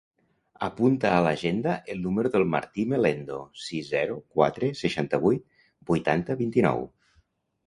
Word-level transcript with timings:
Apunta 0.67 1.09
a 1.17 1.19
l'agenda 1.25 1.75
el 1.95 1.99
número 2.05 2.31
del 2.35 2.45
Martí 2.53 2.85
Melendo: 2.93 3.37
sis, 3.65 3.85
zero, 3.93 4.17
quatre, 4.39 4.71
seixanta-vuit, 4.81 5.47
vuitanta, 5.93 6.39
vint-i-nou. 6.43 6.83